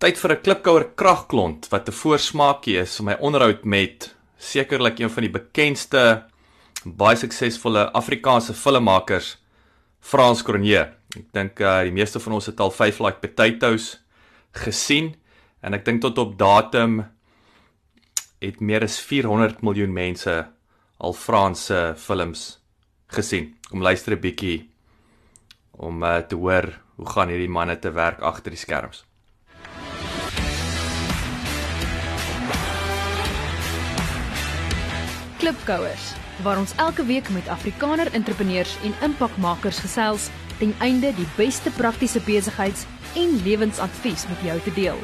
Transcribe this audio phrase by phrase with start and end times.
[0.00, 5.10] Tyd vir 'n klipkouer kragklont wat 'n voorsmaakie is vir my onderhoud met sekerlik een
[5.10, 6.24] van die bekendste
[6.86, 9.36] baie suksesvolle Afrikaanse filmmakers,
[10.00, 10.88] Frans Cronje.
[11.16, 14.00] Ek dink uh, die meeste van ons het al 5 like potatoes
[14.52, 15.16] gesien
[15.60, 17.04] en ek dink tot op datum
[18.40, 20.46] het meer as 400 miljoen mense
[20.98, 22.58] al Franse films
[23.12, 23.52] gesien.
[23.68, 24.70] Kom luister 'n bietjie
[25.72, 29.09] om uh, te hoor hoe gaan hierdie manne te werk agter die skerms.
[35.40, 36.10] Klipkouers
[36.44, 40.26] waar ons elke week met Afrikaner entrepreneurs en impakmakers gesels
[40.58, 42.84] ten einde die beste praktiese besigheids-
[43.16, 45.00] en lewensadvies met jou te deel.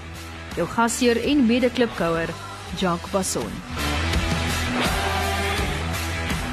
[0.58, 2.28] Jou gasheer en mede-klipkouer,
[2.76, 3.56] Jacques Basson.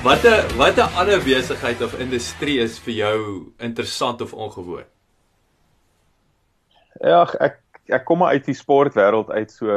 [0.07, 3.19] Watter watter ander besigheid of industrie is vir jou
[3.59, 4.87] interessant of ongewoon?
[7.03, 7.59] Ja, ek
[7.91, 9.67] ek kom maar uit die sportwêreld uit so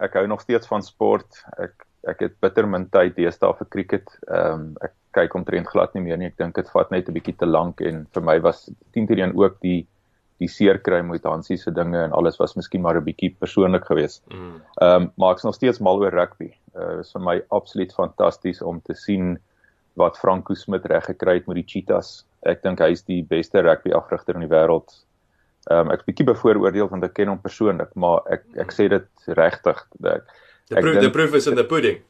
[0.00, 1.44] ek hou nog steeds van sport.
[1.60, 1.76] Ek
[2.08, 4.12] ek het bitter min tyd deesdae vir cricket.
[4.28, 6.30] Ehm um, ek kyk omtrent glad nie meer nie.
[6.32, 9.20] Ek dink dit vat net 'n bietjie te lank en vir my was 10 teen
[9.28, 9.86] 1 ook die
[10.42, 13.84] die seer kry met Hansie se dinge en alles was miskien maar 'n bietjie persoonlik
[13.84, 14.22] geweest.
[14.30, 14.60] Mm.
[14.80, 15.02] Ehm mm.
[15.02, 16.50] um, maar ek's nog steeds mal oor rugby.
[16.74, 19.38] Uh is vir my absoluut fantasties om te sien
[19.94, 22.24] wat Franco Smit reg gekry het met die Cheetahs.
[22.42, 24.90] Ek dink hy is die beste rugby afrigter in die wêreld.
[25.70, 29.08] Ehm um, ek's bietjie bevooroordeel want ek ken hom persoonlik, maar ek ek sê dit
[29.38, 29.86] regtig.
[30.04, 30.24] Ek
[30.68, 32.02] The proof the proof is in the pudding.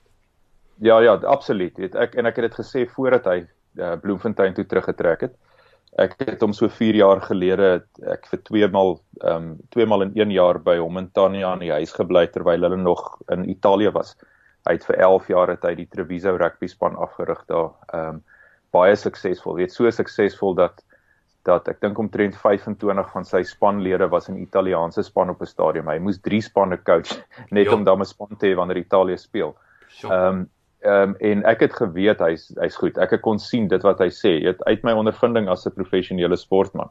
[0.82, 1.76] Ja ja, absoluut.
[1.78, 3.38] Weet ek en ek het dit gesê voordat hy
[3.78, 5.34] uh, Bloemfontein toe teruggetrek het.
[6.00, 10.06] Ek het hom so 4 jaar gelede ek vir twee maal ehm um, twee maal
[10.08, 13.44] in 1 jaar by hom in Tanya in die huis gebly terwyl hulle nog in
[13.50, 14.16] Italië was.
[14.68, 17.72] Hy het vir 11 jaar het hy die Treviso rugby span afgerig daar.
[17.92, 18.22] Ehm um,
[18.72, 19.58] baie suksesvol.
[19.58, 20.78] Weet so suksesvol dat
[21.48, 25.88] dat ek dink omtrent 25 van sy spanlede was in Italiaanse span op 'n stadium.
[25.88, 27.18] Hy moes 3 spanne coach
[27.56, 27.74] net jo.
[27.74, 29.56] om dan 'n span te hê wanneer Italië speel.
[30.02, 30.50] Ehm um,
[30.82, 32.98] ehm um, en ek het geweet hy's hy's goed.
[32.98, 34.42] Ek kon sien dit wat hy sê.
[34.42, 36.90] Dit uit my ondervinding as 'n professionele sportman.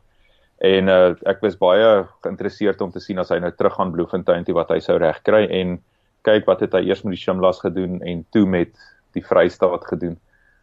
[0.61, 4.43] En uh, ek was baie geïnteresseerd om te sien as hy nou terug gaan Bloemfontein
[4.45, 5.79] toe wat hy sou regkry en
[6.21, 8.75] kyk wat het hy eers met die Shimlas gedoen en toe met
[9.17, 10.19] die Vrystaat gedoen.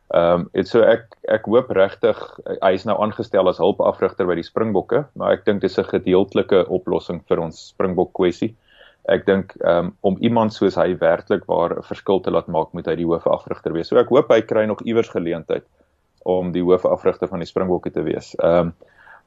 [0.09, 2.21] Ehm um, en so ek ek hoop regtig
[2.63, 6.65] hy is nou aangestel as hulpafrigter by die Springbokke, maar ek dink dis 'n gedeeltelike
[6.69, 8.55] oplossing vir ons Springbok kwessie.
[9.09, 12.73] Ek dink ehm um, om iemand soos hy werklik waar 'n verskil te laat maak
[12.73, 13.89] moet hy die hoofafrigter wees.
[13.89, 15.65] So ek hoop hy kry nog iewers geleentheid
[16.25, 18.35] om die hoofafrigter van die Springbokke te wees.
[18.41, 18.73] Ehm um,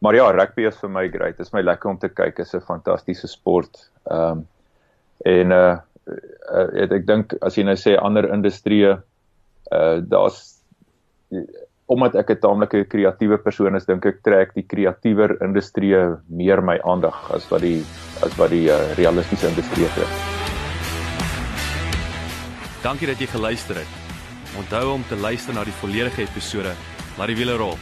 [0.01, 1.37] maar ja, rugby is vir my great.
[1.37, 2.35] Dit is my lekker om te kyk.
[2.35, 3.89] Dit is 'n fantastiese sport.
[4.09, 4.47] Ehm um,
[5.25, 5.77] en uh,
[6.49, 8.97] uh ek dink as jy nou sê ander industrieë
[9.71, 10.60] uh daar's
[11.91, 15.95] omdat ek 'n taamlike kreatiewe persoon is, dink ek trek die kreatiewer industrie
[16.29, 17.83] meer my aandag as wat die
[18.23, 20.13] as wat die uh, realistiese industrie trek.
[22.83, 23.91] Dankie dat jy geluister het.
[24.57, 26.73] Onthou om te luister na die volledige episode.
[27.17, 27.77] Laat die wiele rol.